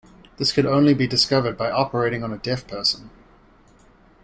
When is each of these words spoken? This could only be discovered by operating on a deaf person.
This 0.37 0.51
could 0.51 0.65
only 0.65 0.95
be 0.95 1.05
discovered 1.05 1.59
by 1.59 1.69
operating 1.69 2.23
on 2.23 2.33
a 2.33 2.37
deaf 2.39 2.65
person. 2.67 3.11